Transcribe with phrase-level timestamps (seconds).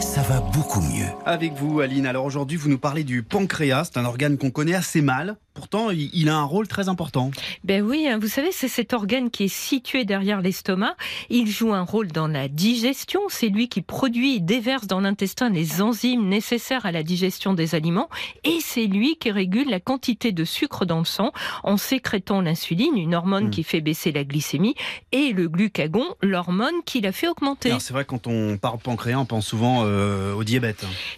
[0.00, 1.06] Ça va beaucoup mieux.
[1.26, 2.06] Avec vous, Aline.
[2.06, 3.84] Alors aujourd'hui, vous nous parlez du pancréas.
[3.84, 5.36] C'est un organe qu'on connaît assez mal.
[5.54, 7.32] Pourtant, il a un rôle très important.
[7.64, 10.94] Ben oui, hein, vous savez, c'est cet organe qui est situé derrière l'estomac.
[11.30, 13.22] Il joue un rôle dans la digestion.
[13.28, 17.74] C'est lui qui produit et déverse dans l'intestin les enzymes nécessaires à la digestion des
[17.74, 18.08] aliments.
[18.44, 21.32] Et c'est lui qui régule la quantité de sucre dans le sang
[21.64, 23.50] en sécrétant l'insuline, une hormone Mm.
[23.50, 24.76] qui fait baisser la glycémie,
[25.10, 27.72] et le glucagon, l'hormone qui la fait augmenter.
[27.80, 30.34] C'est vrai, quand on parle pancréas, on pense souvent euh.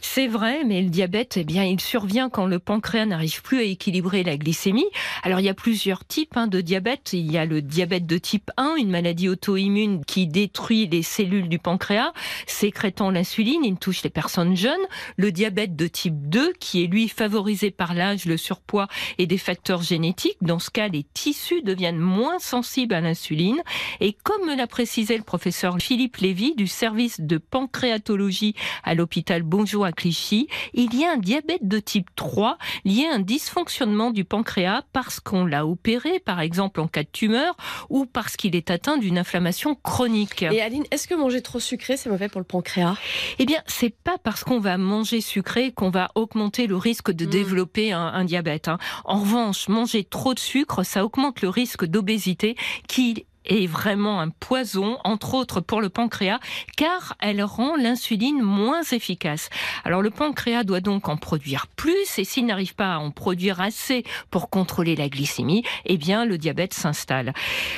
[0.00, 3.62] C'est vrai, mais le diabète, eh bien, il survient quand le pancréas n'arrive plus à
[3.62, 4.86] équilibrer la glycémie.
[5.22, 7.12] Alors, il y a plusieurs types hein, de diabète.
[7.12, 11.48] Il y a le diabète de type 1, une maladie auto-immune qui détruit les cellules
[11.48, 12.12] du pancréas,
[12.46, 13.64] sécrétant l'insuline.
[13.64, 14.74] Il touche les personnes jeunes.
[15.16, 19.38] Le diabète de type 2, qui est lui favorisé par l'âge, le surpoids et des
[19.38, 20.38] facteurs génétiques.
[20.40, 23.60] Dans ce cas, les tissus deviennent moins sensibles à l'insuline.
[24.00, 29.42] Et comme me l'a précisé le professeur Philippe Lévy du service de pancréatologie à l'hôpital
[29.42, 34.10] Bonjour à Clichy, il y a un diabète de type 3 lié à un dysfonctionnement
[34.10, 37.56] du pancréas parce qu'on l'a opéré, par exemple en cas de tumeur,
[37.88, 40.42] ou parce qu'il est atteint d'une inflammation chronique.
[40.42, 42.96] Et Aline, est-ce que manger trop sucré, c'est mauvais pour le pancréas?
[43.38, 47.26] Eh bien, c'est pas parce qu'on va manger sucré qu'on va augmenter le risque de
[47.26, 47.30] Mm.
[47.30, 48.68] développer un, un diabète.
[48.68, 48.78] hein.
[49.04, 52.56] En revanche, manger trop de sucre, ça augmente le risque d'obésité
[52.88, 56.38] qui est vraiment un poison, entre autres pour le pancréas,
[56.76, 59.48] car elle rend l'insuline moins efficace.
[59.84, 63.60] Alors le pancréas doit donc en produire plus, et s'il n'arrive pas à en produire
[63.60, 67.32] assez pour contrôler la glycémie, eh bien le diabète s'installe.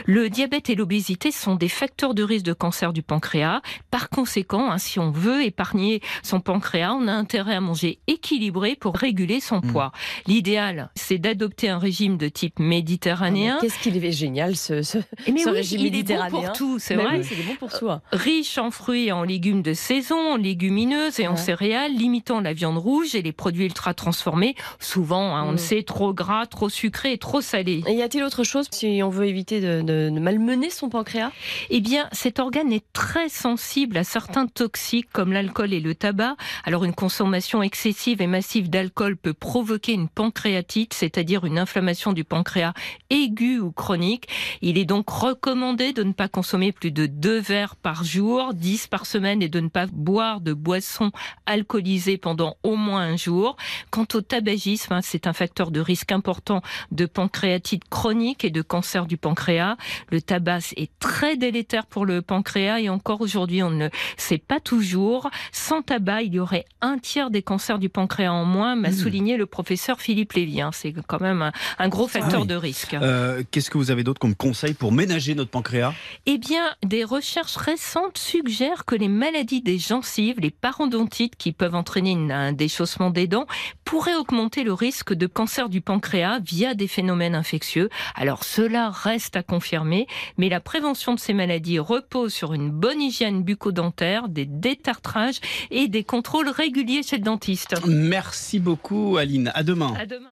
[0.06, 3.60] Le diabète et l'obésité sont des facteurs de risque de cancer du pancréas.
[3.90, 8.74] Par conséquent, hein, si on veut épargner son pancréas, on a intérêt à manger équilibré
[8.76, 9.72] pour réguler son Mm.
[9.72, 9.92] poids.
[10.26, 13.58] L'idéal, c'est d'adopter un régime de type méditerranéen.
[13.60, 14.98] Qu'est-ce qu'il est génial ce, ce,
[15.30, 16.40] Mais ce régime il est bon méditerranéen.
[16.48, 17.18] pour tout, c'est vrai.
[17.18, 18.02] oui, c'est bon pour soi.
[18.12, 21.36] Riche en fruits et en légumes de saison, en légumineuses et en Ouais.
[21.36, 25.52] céréales, limitant la viande rouge et les produits ultra transformés, souvent, hein, on Mm.
[25.52, 27.82] le sait, trop gras, trop sucré et trop salé.
[27.86, 31.30] Et y a-t-il autre chose si on veut éviter de, de- de malmener son pancréas?
[31.70, 36.36] Eh bien, cet organe est très sensible à certains toxiques comme l'alcool et le tabac.
[36.64, 42.24] Alors, une consommation excessive et massive d'alcool peut provoquer une pancréatite, c'est-à-dire une inflammation du
[42.24, 42.72] pancréas
[43.10, 44.26] aiguë ou chronique.
[44.62, 48.86] Il est donc recommandé de ne pas consommer plus de deux verres par jour, 10
[48.86, 51.10] par semaine, et de ne pas boire de boissons
[51.46, 53.56] alcoolisées pendant au moins un jour.
[53.90, 58.62] Quant au tabagisme, hein, c'est un facteur de risque important de pancréatite chronique et de
[58.62, 59.76] cancer du pancréas.
[60.10, 64.60] Le tabac est très délétère pour le pancréas et encore aujourd'hui, on ne sait pas
[64.60, 65.28] toujours.
[65.50, 68.94] Sans tabac, il y aurait un tiers des cancers du pancréas en moins, m'a Mmh.
[68.94, 70.60] souligné le professeur Philippe Lévy.
[70.60, 70.70] hein.
[70.72, 72.46] C'est quand même un, un gros facteur oui.
[72.46, 72.94] de risque.
[72.94, 75.94] Euh, Qu'est-ce que vous avez d'autre comme conseil pour ménager notre pancréas
[76.26, 81.74] Eh bien, des recherches récentes suggèrent que les maladies des gencives, les parodontites qui peuvent
[81.74, 83.46] entraîner un déchaussement des dents,
[83.84, 87.88] pourraient augmenter le risque de cancer du pancréas via des phénomènes infectieux.
[88.14, 90.06] Alors cela reste à confirmer,
[90.38, 95.40] mais la prévention de ces maladies repose sur une bonne hygiène bucco-dentaire, des détartrages
[95.70, 97.74] et des contrôles réguliers chez le dentiste.
[97.86, 99.50] Merci beaucoup, Aline.
[99.54, 99.94] À demain.
[99.98, 100.30] À demain.